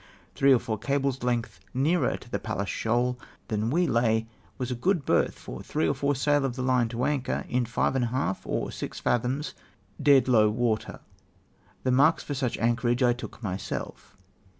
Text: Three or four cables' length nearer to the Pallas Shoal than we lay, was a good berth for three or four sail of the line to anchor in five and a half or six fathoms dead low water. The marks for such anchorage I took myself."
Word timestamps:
Three 0.33 0.51
or 0.51 0.57
four 0.57 0.79
cables' 0.79 1.21
length 1.21 1.59
nearer 1.75 2.17
to 2.17 2.27
the 2.27 2.39
Pallas 2.39 2.69
Shoal 2.69 3.19
than 3.49 3.69
we 3.69 3.85
lay, 3.85 4.25
was 4.57 4.71
a 4.71 4.73
good 4.75 5.05
berth 5.05 5.37
for 5.37 5.61
three 5.61 5.87
or 5.87 5.93
four 5.93 6.15
sail 6.15 6.43
of 6.43 6.55
the 6.55 6.63
line 6.63 6.89
to 6.89 7.05
anchor 7.05 7.45
in 7.47 7.65
five 7.65 7.95
and 7.95 8.05
a 8.05 8.07
half 8.07 8.41
or 8.43 8.71
six 8.71 8.99
fathoms 8.99 9.53
dead 10.01 10.27
low 10.27 10.49
water. 10.49 11.01
The 11.83 11.91
marks 11.91 12.23
for 12.23 12.33
such 12.33 12.57
anchorage 12.57 13.03
I 13.03 13.13
took 13.13 13.43
myself." 13.43 14.17